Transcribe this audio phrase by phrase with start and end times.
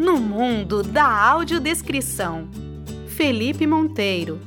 [0.00, 2.48] no mundo da audiodescrição.
[3.06, 4.40] Felipe Monteiro.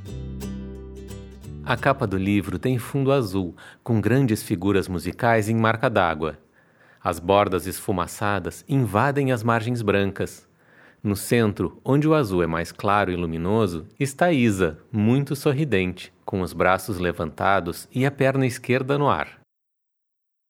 [1.63, 6.39] A capa do livro tem fundo azul, com grandes figuras musicais em marca d'água.
[6.99, 10.47] As bordas esfumaçadas invadem as margens brancas.
[11.03, 16.41] No centro, onde o azul é mais claro e luminoso, está Isa, muito sorridente, com
[16.41, 19.42] os braços levantados e a perna esquerda no ar.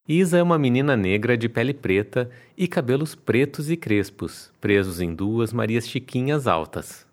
[0.06, 5.16] Isa é uma menina negra de pele preta e cabelos pretos e crespos, presos em
[5.16, 7.08] duas Marias Chiquinhas altas.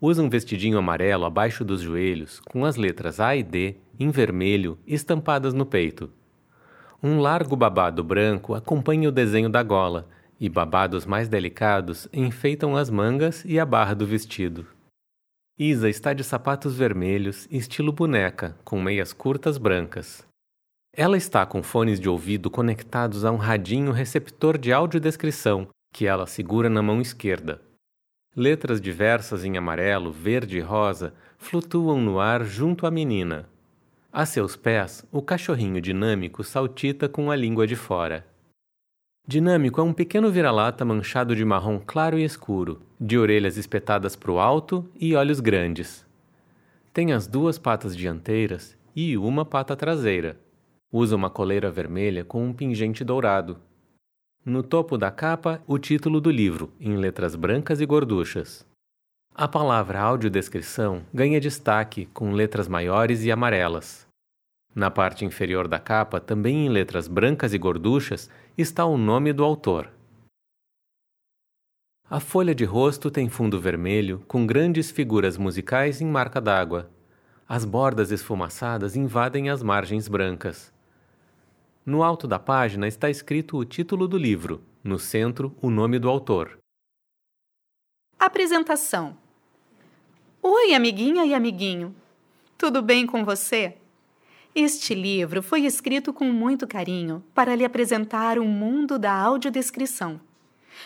[0.00, 4.78] Usa um vestidinho amarelo abaixo dos joelhos, com as letras A e D em vermelho
[4.86, 6.08] estampadas no peito.
[7.02, 12.88] Um largo babado branco acompanha o desenho da gola, e babados mais delicados enfeitam as
[12.88, 14.64] mangas e a barra do vestido.
[15.58, 20.27] Isa está de sapatos vermelhos, estilo boneca, com meias curtas brancas.
[20.92, 26.26] Ela está com fones de ouvido conectados a um radinho receptor de audiodescrição que ela
[26.26, 27.62] segura na mão esquerda.
[28.36, 33.48] Letras diversas em amarelo, verde e rosa flutuam no ar junto à menina.
[34.12, 38.26] A seus pés, o cachorrinho dinâmico saltita com a língua de fora.
[39.26, 44.32] Dinâmico é um pequeno vira-lata manchado de marrom claro e escuro, de orelhas espetadas para
[44.32, 46.06] o alto e olhos grandes.
[46.94, 50.38] Tem as duas patas dianteiras e uma pata traseira.
[50.90, 53.58] Usa uma coleira vermelha com um pingente dourado.
[54.42, 58.66] No topo da capa, o título do livro, em letras brancas e gorduchas.
[59.34, 64.08] A palavra audiodescrição ganha destaque com letras maiores e amarelas.
[64.74, 69.44] Na parte inferior da capa, também em letras brancas e gorduchas, está o nome do
[69.44, 69.90] autor.
[72.08, 76.90] A folha de rosto tem fundo vermelho, com grandes figuras musicais em marca d'água.
[77.46, 80.72] As bordas esfumaçadas invadem as margens brancas.
[81.88, 86.10] No alto da página está escrito o título do livro, no centro, o nome do
[86.10, 86.58] autor.
[88.18, 89.16] Apresentação:
[90.42, 91.96] Oi, amiguinha e amiguinho.
[92.58, 93.78] Tudo bem com você?
[94.54, 100.20] Este livro foi escrito com muito carinho para lhe apresentar o mundo da audiodescrição.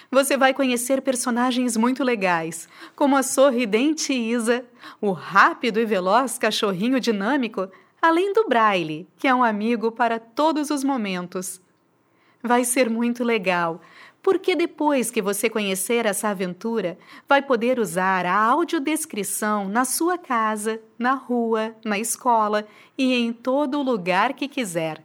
[0.09, 4.65] Você vai conhecer personagens muito legais, como a sorridente Isa,
[5.01, 7.69] o rápido e veloz cachorrinho dinâmico
[8.03, 11.61] além do Braille, que é um amigo para todos os momentos.
[12.43, 13.81] Vai ser muito legal,
[14.21, 16.99] porque depois que você conhecer essa aventura,
[17.29, 22.67] vai poder usar a audiodescrição na sua casa, na rua, na escola
[22.99, 25.05] e em todo lugar que quiser.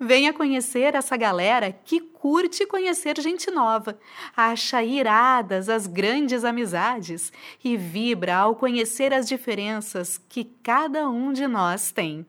[0.00, 3.98] Venha conhecer essa galera que curte conhecer gente nova,
[4.36, 7.32] acha iradas as grandes amizades
[7.64, 12.24] e vibra ao conhecer as diferenças que cada um de nós tem.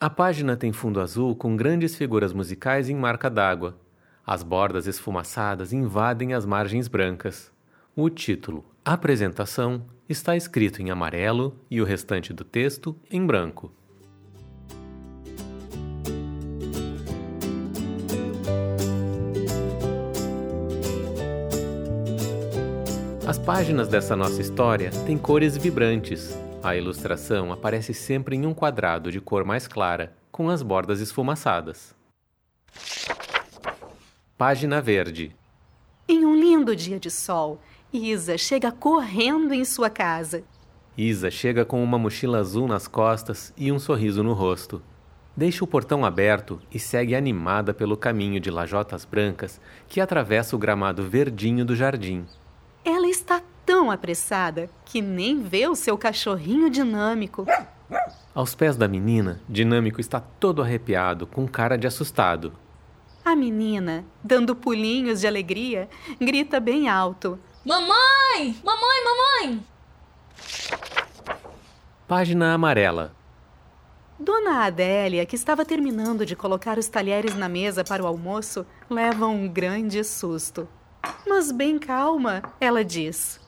[0.00, 3.76] A página tem fundo azul com grandes figuras musicais em marca d'água.
[4.24, 7.52] As bordas esfumaçadas invadem as margens brancas.
[7.96, 13.72] O título, Apresentação, está escrito em amarelo e o restante do texto em branco.
[23.44, 26.34] Páginas dessa nossa história têm cores vibrantes.
[26.62, 31.94] A ilustração aparece sempre em um quadrado de cor mais clara, com as bordas esfumaçadas.
[34.38, 35.36] Página verde.
[36.08, 37.60] Em um lindo dia de sol,
[37.92, 40.42] Isa chega correndo em sua casa.
[40.96, 44.80] Isa chega com uma mochila azul nas costas e um sorriso no rosto.
[45.36, 50.58] Deixa o portão aberto e segue animada pelo caminho de lajotas brancas que atravessa o
[50.58, 52.24] gramado verdinho do jardim.
[52.84, 57.46] Ela está tão apressada que nem vê o seu cachorrinho dinâmico.
[58.34, 62.52] Aos pés da menina, Dinâmico está todo arrepiado, com cara de assustado.
[63.24, 65.88] A menina, dando pulinhos de alegria,
[66.20, 68.54] grita bem alto: Mamãe!
[68.62, 69.64] Mamãe, mamãe!
[72.06, 73.14] Página amarela.
[74.20, 79.26] Dona Adélia, que estava terminando de colocar os talheres na mesa para o almoço, leva
[79.26, 80.68] um grande susto.
[81.26, 83.40] Mas bem calma, ela diz.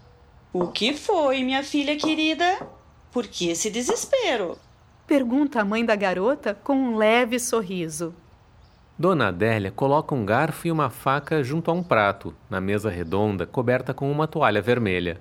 [0.53, 2.67] O que foi, minha filha querida?
[3.13, 4.59] Por que esse desespero?
[5.07, 8.15] Pergunta a mãe da garota com um leve sorriso.
[8.99, 13.47] Dona Adélia coloca um garfo e uma faca junto a um prato, na mesa redonda
[13.47, 15.21] coberta com uma toalha vermelha.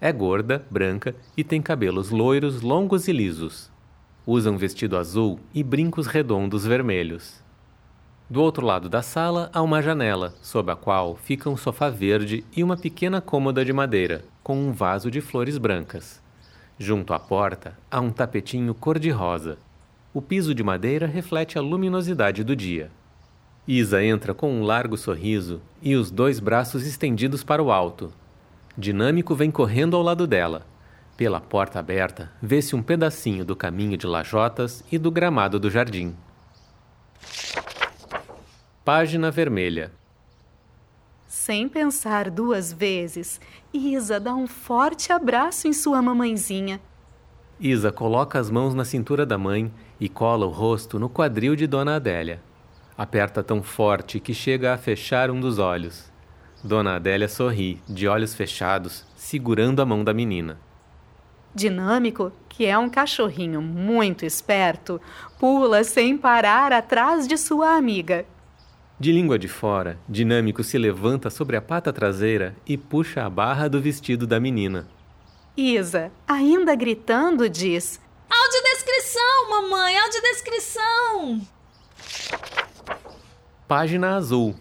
[0.00, 3.70] É gorda, branca e tem cabelos loiros, longos e lisos.
[4.26, 7.43] Usa um vestido azul e brincos redondos vermelhos.
[8.28, 12.42] Do outro lado da sala há uma janela, sob a qual fica um sofá verde
[12.56, 16.22] e uma pequena cômoda de madeira, com um vaso de flores brancas.
[16.78, 19.58] Junto à porta há um tapetinho cor-de-rosa.
[20.12, 22.90] O piso de madeira reflete a luminosidade do dia.
[23.68, 28.10] Isa entra com um largo sorriso e os dois braços estendidos para o alto.
[28.76, 30.66] Dinâmico vem correndo ao lado dela.
[31.16, 36.14] Pela porta aberta, vê-se um pedacinho do caminho de lajotas e do gramado do jardim.
[38.84, 39.90] Página vermelha.
[41.26, 43.40] Sem pensar duas vezes,
[43.72, 46.78] Isa dá um forte abraço em sua mamãezinha.
[47.58, 51.66] Isa coloca as mãos na cintura da mãe e cola o rosto no quadril de
[51.66, 52.42] Dona Adélia.
[52.94, 56.12] Aperta tão forte que chega a fechar um dos olhos.
[56.62, 60.58] Dona Adélia sorri, de olhos fechados, segurando a mão da menina.
[61.54, 65.00] Dinâmico, que é um cachorrinho muito esperto,
[65.38, 68.26] pula sem parar atrás de sua amiga.
[68.98, 73.68] De língua de fora, Dinâmico se levanta sobre a pata traseira e puxa a barra
[73.68, 74.86] do vestido da menina.
[75.56, 78.00] Isa, ainda gritando, diz:
[78.30, 81.40] Audiodescrição, mamãe, audiodescrição!
[83.66, 84.54] Página azul.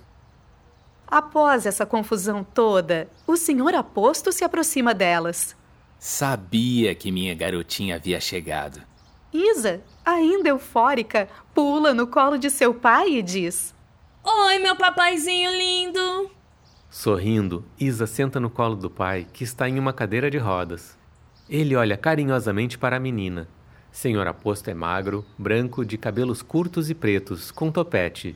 [1.08, 5.56] Após essa confusão toda, o senhor aposto se aproxima delas.
[6.00, 8.82] Sabia que minha garotinha havia chegado.
[9.32, 13.74] Isa, ainda eufórica, pula no colo de seu pai e diz:
[14.26, 16.32] Oi, meu papaizinho lindo!
[16.90, 20.98] Sorrindo, Isa senta no colo do pai, que está em uma cadeira de rodas.
[21.50, 23.50] Ele olha carinhosamente para a menina.
[23.92, 28.34] Senhor Aposto é magro, branco, de cabelos curtos e pretos, com topete.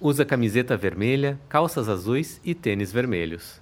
[0.00, 3.60] Usa camiseta vermelha, calças azuis e tênis vermelhos.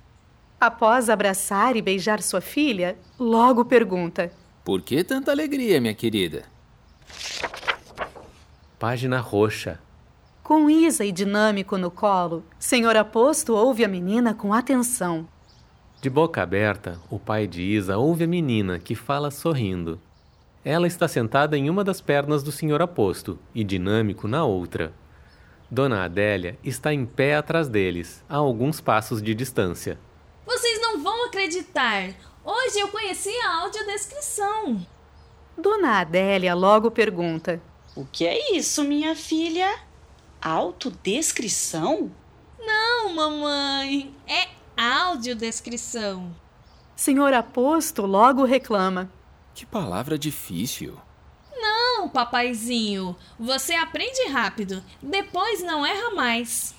[0.60, 4.30] Após abraçar e beijar sua filha, logo pergunta:
[4.62, 6.44] Por que tanta alegria, minha querida?
[8.78, 9.80] Página roxa.
[10.44, 15.26] Com Isa e dinâmico no colo, Senhor Aposto ouve a menina com atenção.
[16.02, 19.98] De boca aberta, o pai de Isa ouve a menina, que fala sorrindo.
[20.62, 24.92] Ela está sentada em uma das pernas do Senhor Aposto e dinâmico na outra.
[25.70, 29.98] Dona Adélia está em pé atrás deles, a alguns passos de distância.
[30.44, 32.10] Vocês não vão acreditar!
[32.44, 34.86] Hoje eu conheci a audiodescrição.
[35.56, 37.62] Dona Adélia logo pergunta:
[37.96, 39.74] O que é isso, minha filha?
[40.44, 42.12] Autodescrição?
[42.58, 46.36] Não, mamãe, é audiodescrição.
[46.94, 49.10] Senhor Aposto logo reclama:
[49.54, 51.00] Que palavra difícil.
[51.56, 56.74] Não, papaizinho, você aprende rápido, depois não erra mais.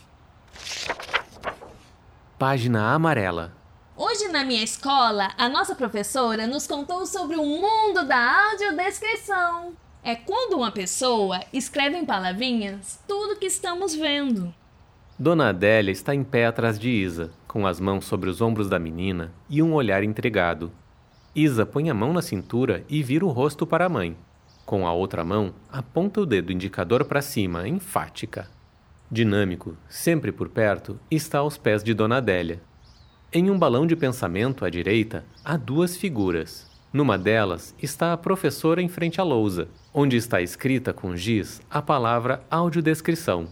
[2.38, 3.52] Página amarela.
[3.98, 9.76] Hoje na minha escola, a nossa professora nos contou sobre o mundo da audiodescrição.
[10.08, 14.54] É quando uma pessoa escreve em palavrinhas tudo que estamos vendo.
[15.18, 18.78] Dona Adélia está em pé atrás de Isa, com as mãos sobre os ombros da
[18.78, 20.72] menina e um olhar intrigado.
[21.36, 24.16] Isa põe a mão na cintura e vira o rosto para a mãe.
[24.64, 28.48] Com a outra mão, aponta o dedo indicador para cima, enfática.
[29.10, 32.62] Dinâmico, sempre por perto, está aos pés de Dona Adélia.
[33.34, 36.75] Em um balão de pensamento à direita, há duas figuras.
[36.96, 41.82] Numa delas está a professora em frente à lousa, onde está escrita com giz a
[41.82, 43.50] palavra audiodescrição.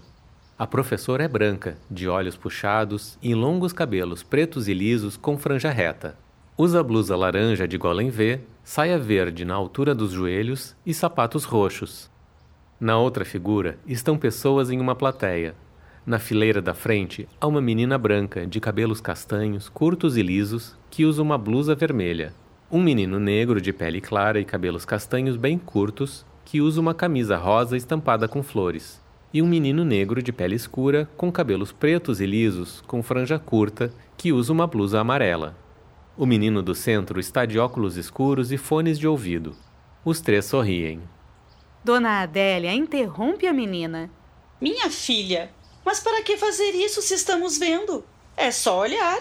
[0.57, 5.69] A professora é branca, de olhos puxados e longos cabelos pretos e lisos com franja
[5.71, 6.17] reta.
[6.57, 11.43] Usa blusa laranja de gola em V, saia verde na altura dos joelhos e sapatos
[11.43, 12.09] roxos.
[12.79, 15.53] Na outra figura estão pessoas em uma plateia.
[16.05, 21.03] Na fileira da frente há uma menina branca de cabelos castanhos, curtos e lisos, que
[21.03, 22.33] usa uma blusa vermelha.
[22.73, 27.37] Um menino negro de pele clara e cabelos castanhos bem curtos, que usa uma camisa
[27.37, 28.99] rosa estampada com flores.
[29.31, 33.93] E um menino negro de pele escura, com cabelos pretos e lisos, com franja curta,
[34.17, 35.55] que usa uma blusa amarela.
[36.17, 39.55] O menino do centro está de óculos escuros e fones de ouvido.
[40.03, 40.99] Os três sorriem.
[41.83, 44.09] Dona Adélia interrompe a menina.
[44.59, 45.51] Minha filha,
[45.85, 48.03] mas para que fazer isso se estamos vendo?
[48.35, 49.19] É só olhar.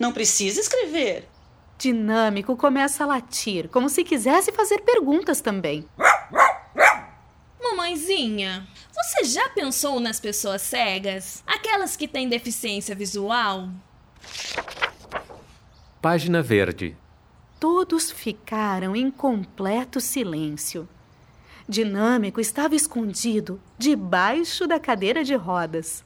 [0.00, 1.33] Não precisa escrever.
[1.78, 5.86] Dinâmico começa a latir, como se quisesse fazer perguntas também.
[7.62, 11.42] Mamãezinha, você já pensou nas pessoas cegas?
[11.46, 13.68] Aquelas que têm deficiência visual?
[16.00, 16.96] Página verde.
[17.58, 20.88] Todos ficaram em completo silêncio.
[21.68, 26.04] Dinâmico estava escondido debaixo da cadeira de rodas.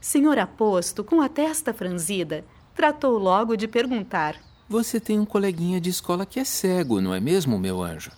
[0.00, 2.44] Senhor Aposto, com a testa franzida,
[2.74, 4.36] tratou logo de perguntar:
[4.68, 8.10] Você tem um coleguinha de escola que é cego, não é mesmo, meu anjo?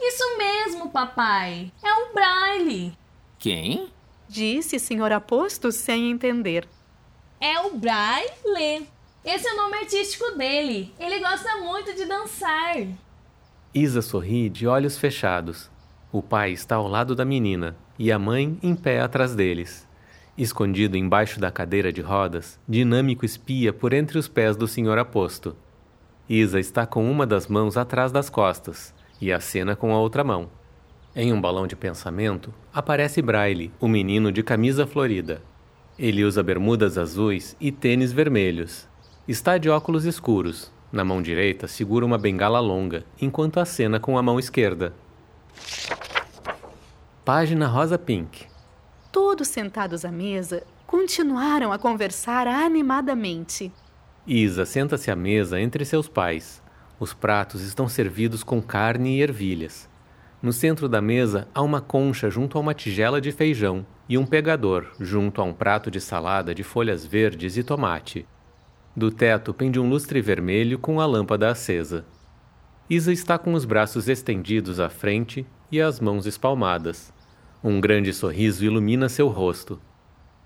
[0.00, 1.72] Isso mesmo, papai.
[1.82, 2.96] É o Braille.
[3.36, 3.88] Quem?
[4.28, 6.68] Disse Senhor Aposto sem entender.
[7.40, 8.88] É o Braille.
[9.24, 10.94] Esse é o nome artístico dele.
[11.00, 12.76] Ele gosta muito de dançar.
[13.74, 15.68] Isa sorri de olhos fechados.
[16.12, 19.84] O pai está ao lado da menina e a mãe em pé atrás deles.
[20.36, 25.56] Escondido embaixo da cadeira de rodas, Dinâmico espia por entre os pés do senhor aposto.
[26.28, 30.50] Isa está com uma das mãos atrás das costas e acena com a outra mão.
[31.16, 35.40] Em um balão de pensamento, aparece Braille, o menino de camisa florida.
[35.98, 38.86] Ele usa bermudas azuis e tênis vermelhos.
[39.26, 40.70] Está de óculos escuros.
[40.92, 44.92] Na mão direita segura uma bengala longa, enquanto acena com a mão esquerda.
[47.24, 48.46] Página rosa pink.
[49.10, 53.72] Todos sentados à mesa, continuaram a conversar animadamente.
[54.30, 56.62] Isa senta-se à mesa entre seus pais.
[57.00, 59.88] Os pratos estão servidos com carne e ervilhas.
[60.42, 64.26] No centro da mesa há uma concha junto a uma tigela de feijão e um
[64.26, 68.26] pegador junto a um prato de salada de folhas verdes e tomate.
[68.94, 72.04] Do teto pende um lustre vermelho com a lâmpada acesa.
[72.90, 77.14] Isa está com os braços estendidos à frente e as mãos espalmadas.
[77.64, 79.80] Um grande sorriso ilumina seu rosto.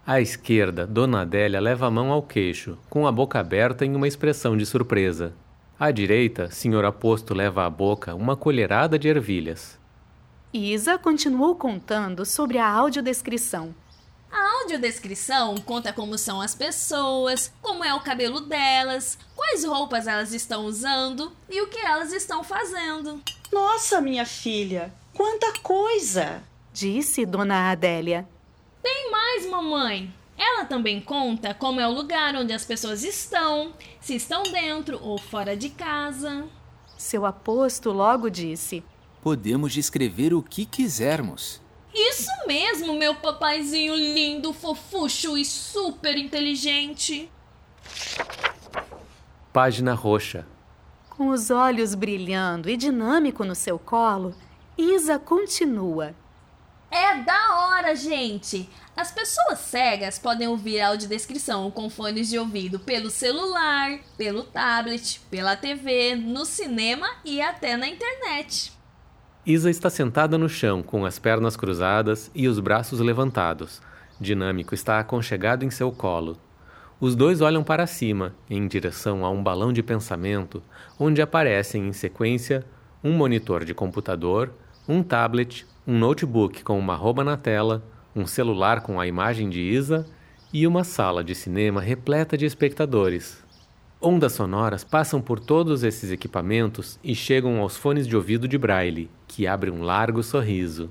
[0.05, 4.09] À esquerda, Dona Adélia leva a mão ao queixo, com a boca aberta em uma
[4.09, 5.33] expressão de surpresa.
[5.79, 9.79] À direita, Senhor Aposto leva à boca uma colherada de ervilhas.
[10.53, 13.75] Isa continuou contando sobre a audiodescrição.
[14.31, 20.33] A audiodescrição conta como são as pessoas, como é o cabelo delas, quais roupas elas
[20.33, 23.21] estão usando e o que elas estão fazendo.
[23.53, 26.43] Nossa, minha filha, quanta coisa!
[26.73, 28.27] Disse Dona Adélia.
[28.83, 30.13] Tem mais, mamãe.
[30.37, 35.19] Ela também conta como é o lugar onde as pessoas estão, se estão dentro ou
[35.19, 36.47] fora de casa.
[36.97, 38.83] Seu aposto logo disse:
[39.23, 41.61] Podemos descrever o que quisermos.
[41.95, 47.31] Isso mesmo, meu papaizinho lindo, fofucho e super inteligente.
[49.53, 50.47] Página roxa.
[51.11, 54.35] Com os olhos brilhando e dinâmico no seu colo,
[54.79, 56.15] Isa continua.
[56.91, 58.69] É da hora, gente!
[58.95, 65.19] As pessoas cegas podem ouvir a audiodescrição com fones de ouvido pelo celular, pelo tablet,
[65.31, 68.71] pela TV, no cinema e até na internet.
[69.47, 73.81] Isa está sentada no chão, com as pernas cruzadas e os braços levantados.
[74.21, 76.39] Dinâmico está aconchegado em seu colo.
[77.01, 80.63] Os dois olham para cima, em direção a um balão de pensamento,
[81.01, 82.65] onde aparecem em sequência
[83.03, 84.53] um monitor de computador,
[84.87, 87.83] um tablet, um notebook com uma arroba na tela,
[88.15, 90.07] um celular com a imagem de Isa
[90.53, 93.43] e uma sala de cinema repleta de espectadores.
[94.01, 99.09] Ondas sonoras passam por todos esses equipamentos e chegam aos fones de ouvido de Braille,
[99.29, 100.91] que abre um largo sorriso.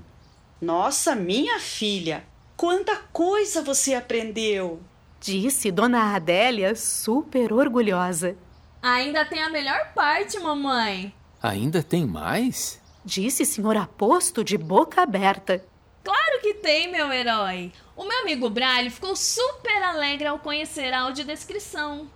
[0.60, 2.24] Nossa, minha filha,
[2.56, 4.80] quanta coisa você aprendeu!
[5.20, 8.36] Disse Dona Adélia, super orgulhosa.
[8.82, 11.14] Ainda tem a melhor parte, mamãe.
[11.40, 12.80] Ainda tem mais?
[13.04, 15.64] Disse Senhor Aposto de boca aberta.
[16.04, 17.72] Claro que tem, meu herói.
[17.96, 22.08] O meu amigo Braille ficou super alegre ao conhecer a audiodescrição.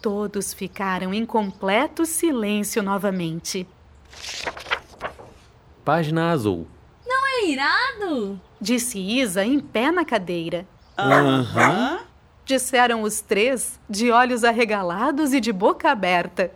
[0.00, 3.66] Todos ficaram em completo silêncio novamente.
[5.84, 6.66] Página azul.
[7.06, 8.40] Não é irado?
[8.60, 10.66] Disse Isa em pé na cadeira.
[10.96, 12.00] Aham.
[12.44, 16.52] Disseram os três, de olhos arregalados e de boca aberta.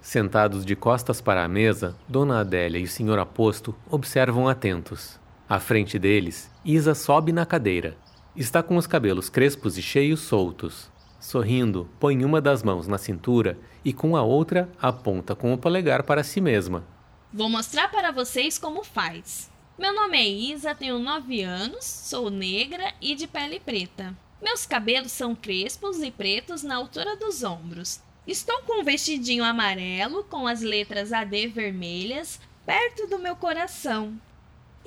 [0.00, 5.18] Sentados de costas para a mesa, Dona Adélia e o Senhor Aposto observam atentos.
[5.48, 7.96] À frente deles, Isa sobe na cadeira.
[8.34, 10.90] Está com os cabelos crespos e cheios soltos.
[11.20, 16.02] Sorrindo, põe uma das mãos na cintura e com a outra aponta com o polegar
[16.02, 16.84] para si mesma.
[17.32, 19.48] Vou mostrar para vocês como faz.
[19.78, 24.16] Meu nome é Isa, tenho 9 anos, sou negra e de pele preta.
[24.42, 28.00] Meus cabelos são crespos e pretos na altura dos ombros.
[28.26, 34.18] Estou com um vestidinho amarelo com as letras AD vermelhas perto do meu coração.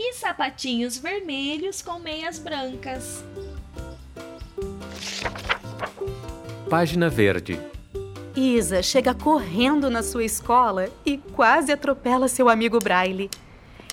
[0.01, 3.22] E sapatinhos vermelhos com meias brancas.
[6.70, 7.60] Página verde.
[8.34, 13.29] Isa chega correndo na sua escola e quase atropela seu amigo Braille.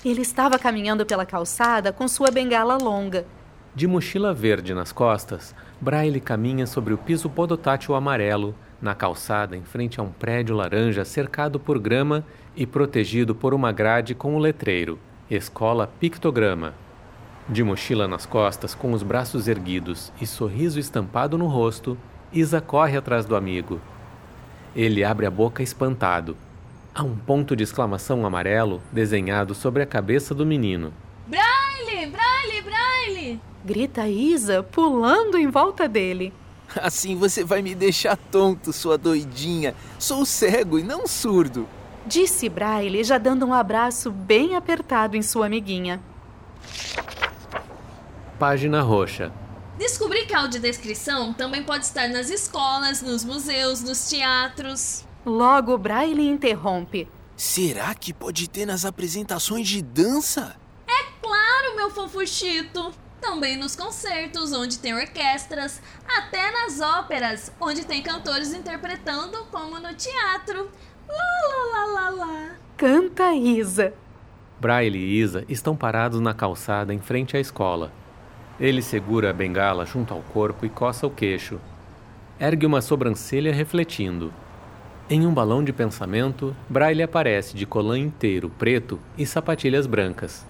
[0.05, 3.27] Ele estava caminhando pela calçada com sua bengala longa.
[3.75, 9.65] De mochila verde nas costas, Braille caminha sobre o piso podotátil amarelo, na calçada em
[9.65, 14.39] frente a um prédio laranja cercado por grama e protegido por uma grade com o
[14.39, 16.73] letreiro Escola Pictograma.
[17.49, 21.99] De mochila nas costas, com os braços erguidos e sorriso estampado no rosto,
[22.33, 23.81] Isa corre atrás do amigo.
[24.75, 26.37] Ele abre a boca espantado.
[26.95, 30.93] Há um ponto de exclamação amarelo desenhado sobre a cabeça do menino.
[31.27, 32.07] Braille!
[32.07, 32.63] Braille!
[32.63, 33.41] Braille!
[33.65, 36.33] Grita Isa, pulando em volta dele.
[36.77, 39.75] Assim você vai me deixar tonto, sua doidinha.
[39.99, 41.67] Sou cego e não surdo.
[42.07, 46.01] Disse Braille, já dando um abraço bem apertado em sua amiguinha.
[48.39, 49.33] Página roxa.
[49.77, 55.05] Descobri que a audiodescrição também pode estar nas escolas, nos museus, nos teatros.
[55.25, 57.09] Logo, Braille interrompe.
[57.37, 60.55] Será que pode ter nas apresentações de dança?
[60.87, 62.95] É claro, meu fofuchito!
[63.21, 69.93] Também nos concertos, onde tem orquestras, até nas óperas, onde tem cantores interpretando, como no
[69.95, 70.71] teatro.
[71.09, 72.51] Lá, lá, lá, lá, lá.
[72.77, 73.93] Canta Isa.
[74.61, 77.93] Braille e Isa estão parados na calçada em frente à escola.
[78.59, 81.61] Ele segura a bengala junto ao corpo e coça o queixo.
[82.41, 84.33] Ergue uma sobrancelha refletindo.
[85.09, 90.45] Em um balão de pensamento, Braille aparece de colã inteiro preto e sapatilhas brancas.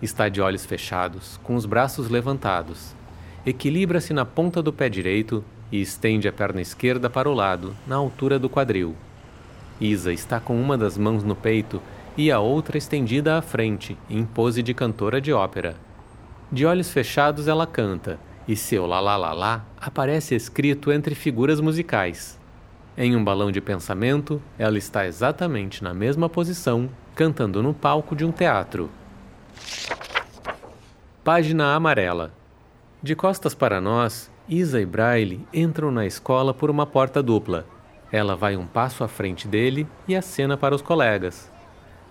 [0.00, 2.94] Está de olhos fechados, com os braços levantados.
[3.46, 7.96] Equilibra-se na ponta do pé direito e estende a perna esquerda para o lado, na
[7.96, 8.96] altura do quadril.
[9.82, 11.82] Isa está com uma das mãos no peito
[12.16, 15.74] e a outra estendida à frente, em pose de cantora de ópera.
[16.52, 21.60] De olhos fechados ela canta, e seu lá lá lá lá aparece escrito entre figuras
[21.60, 22.38] musicais.
[22.96, 28.24] Em um balão de pensamento, ela está exatamente na mesma posição, cantando no palco de
[28.24, 28.88] um teatro.
[31.24, 32.32] Página amarela.
[33.02, 37.66] De costas para nós, Isa e Braille entram na escola por uma porta dupla.
[38.12, 41.50] Ela vai um passo à frente dele e acena para os colegas.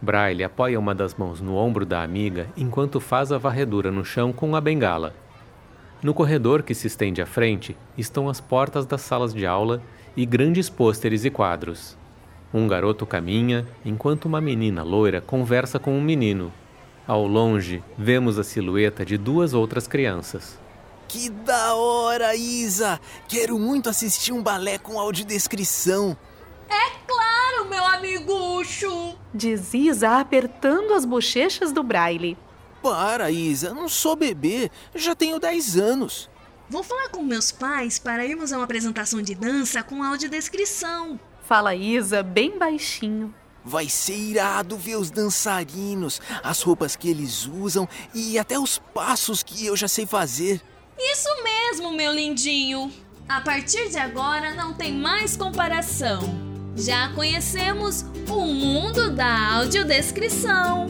[0.02, 4.34] Braille apoia uma das mãos no ombro da amiga enquanto faz a varredura no chão
[4.34, 5.14] com a bengala.
[6.02, 9.80] No corredor que se estende à frente estão as portas das salas de aula
[10.18, 11.96] e grandes pôsteres e quadros.
[12.52, 16.52] Um garoto caminha enquanto uma menina loira conversa com um menino.
[17.08, 20.60] Ao longe, vemos a silhueta de duas outras crianças.
[21.12, 22.98] Que da hora, Isa!
[23.28, 26.16] Quero muito assistir um balé com audiodescrição.
[26.70, 29.18] É claro, meu amigucho!
[29.34, 32.38] Diz Isa apertando as bochechas do Braille.
[32.82, 36.30] Para, Isa, não sou bebê, já tenho 10 anos.
[36.70, 41.20] Vou falar com meus pais para irmos a uma apresentação de dança com audiodescrição.
[41.44, 43.36] Fala Isa bem baixinho.
[43.66, 49.44] Vai ser irado ver os dançarinos, as roupas que eles usam e até os passos
[49.44, 50.62] que eu já sei fazer.
[51.04, 52.92] Isso mesmo, meu lindinho!
[53.28, 56.20] A partir de agora não tem mais comparação.
[56.76, 60.88] Já conhecemos o mundo da audiodescrição.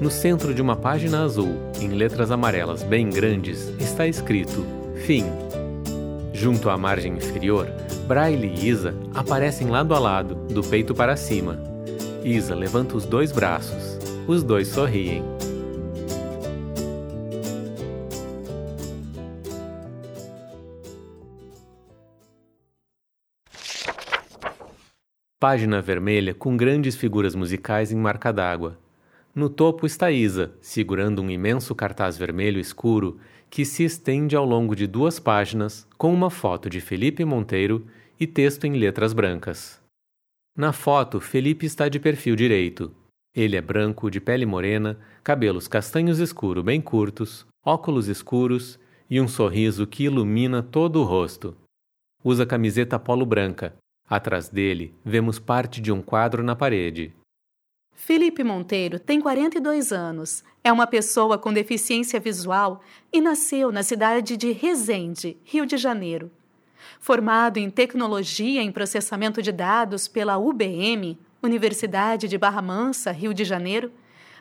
[0.00, 4.66] No centro de uma página azul, em letras amarelas bem grandes, está escrito
[5.06, 5.24] Fim.
[6.34, 7.66] Junto à margem inferior,
[8.06, 11.58] Braille e Isa aparecem lado a lado, do peito para cima.
[12.22, 13.98] Isa levanta os dois braços.
[14.26, 15.39] Os dois sorriem.
[25.40, 28.78] Página vermelha com grandes figuras musicais em marca d'água.
[29.34, 34.76] No topo está Isa, segurando um imenso cartaz vermelho escuro que se estende ao longo
[34.76, 37.86] de duas páginas, com uma foto de Felipe Monteiro
[38.20, 39.80] e texto em letras brancas.
[40.54, 42.94] Na foto, Felipe está de perfil direito.
[43.34, 49.26] Ele é branco, de pele morena, cabelos castanhos escuro bem curtos, óculos escuros e um
[49.26, 51.56] sorriso que ilumina todo o rosto.
[52.22, 53.74] Usa camiseta polo branca,
[54.10, 57.14] Atrás dele, vemos parte de um quadro na parede.
[57.94, 62.80] Felipe Monteiro tem 42 anos, é uma pessoa com deficiência visual
[63.12, 66.28] e nasceu na cidade de Resende, Rio de Janeiro.
[66.98, 73.44] Formado em Tecnologia em Processamento de Dados pela UBM, Universidade de Barra Mansa, Rio de
[73.44, 73.92] Janeiro,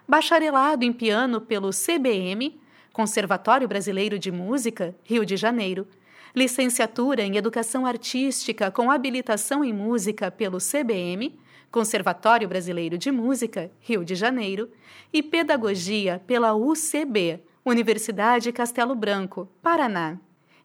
[0.08, 2.60] bacharelado em piano pelo CBM,
[2.92, 5.88] Conservatório Brasileiro de Música, Rio de Janeiro,
[6.36, 11.38] licenciatura em Educação Artística com habilitação em Música pelo CBM,
[11.72, 14.70] Conservatório Brasileiro de Música, Rio de Janeiro,
[15.12, 20.18] e Pedagogia pela UCB, Universidade Castelo Branco, Paraná.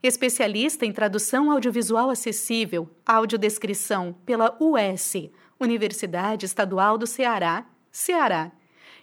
[0.02, 5.14] Especialista em Tradução Audiovisual Acessível, Audiodescrição pela US,
[5.58, 8.52] Universidade Estadual do Ceará, Ceará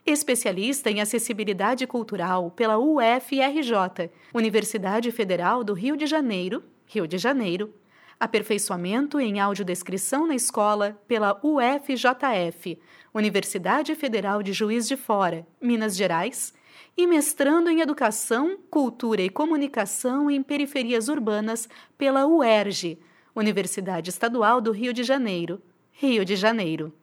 [0.06, 7.74] especialista em acessibilidade cultural pela UFRJ, Universidade Federal do Rio de Janeiro, Rio de Janeiro,
[8.20, 12.80] aperfeiçoamento em audiodescrição na escola pela UFJF,
[13.14, 16.54] Universidade Federal de Juiz de Fora, Minas Gerais,
[16.96, 23.00] e mestrando em Educação, Cultura e Comunicação em Periferias Urbanas pela UERJ,
[23.36, 25.62] Universidade Estadual do Rio de Janeiro,
[25.92, 26.94] Rio de Janeiro.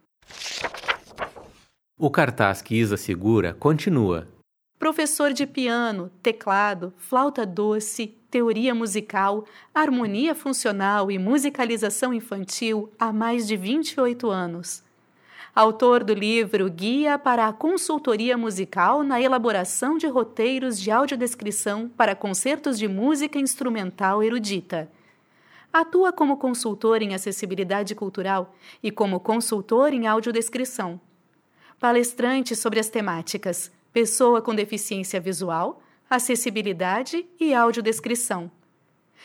[2.00, 4.28] O cartaz que Isa segura continua.
[4.78, 13.48] Professor de piano, teclado, flauta doce, teoria musical, harmonia funcional e musicalização infantil há mais
[13.48, 14.84] de 28 anos.
[15.52, 22.14] autor do livro Guia para a Consultoria Musical na Elaboração de Roteiros de Audiodescrição para
[22.14, 24.88] Concertos de Música Instrumental Erudita.
[25.72, 31.00] Atua como consultor em acessibilidade cultural e como consultor em audiodescrição.
[31.78, 38.50] Palestrante sobre as temáticas pessoa com deficiência visual, acessibilidade e audiodescrição.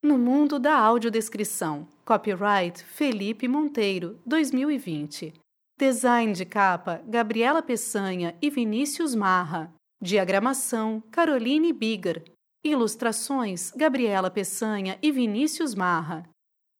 [0.02, 1.86] No mundo da audiodescrição.
[2.04, 5.32] Copyright Felipe Monteiro, 2020.
[5.78, 9.72] Design de capa Gabriela Peçanha e Vinícius Marra.
[10.02, 12.24] Diagramação Caroline Bigger.
[12.62, 16.28] Ilustrações Gabriela Peçanha e Vinícius Marra.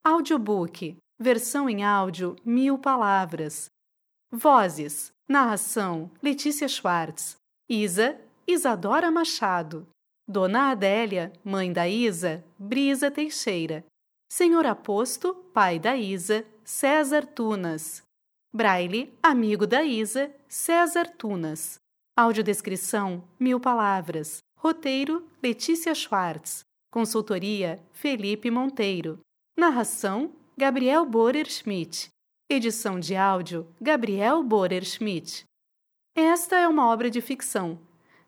[0.04, 3.70] Audiobook Versão em áudio Mil Palavras.
[4.30, 7.36] Vozes Narração Letícia Schwartz.
[7.66, 9.86] Isa, Isadora Machado.
[10.28, 13.82] Dona Adélia, mãe da Isa, Brisa Teixeira.
[14.30, 18.02] Senhor Aposto, pai da Isa, César Tunas.
[18.52, 21.80] Braille, amigo da Isa, César Tunas.
[22.16, 24.42] Audiodescrição, mil palavras.
[24.62, 26.60] Roteiro, Letícia Schwartz.
[26.92, 29.18] Consultoria, Felipe Monteiro.
[29.56, 32.10] Narração, Gabriel Borer Schmidt.
[32.46, 35.44] Edição de áudio, Gabriel Borer Schmidt.
[36.14, 37.78] Esta é uma obra de ficção.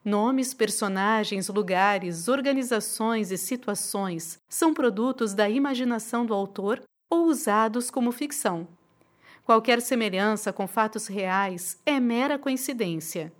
[0.02, 8.10] Nomes, personagens, lugares, organizações e situações são produtos da imaginação do autor ou usados como
[8.10, 8.66] ficção.
[9.44, 13.30] Qualquer semelhança com fatos reais é mera coincidência.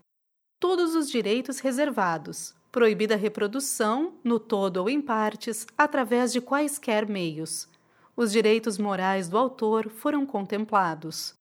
[0.61, 2.55] Todos os direitos reservados.
[2.73, 7.69] Proibida a reprodução, no todo ou em partes, através de quaisquer meios.
[8.17, 11.35] Os direitos morais do autor foram contemplados.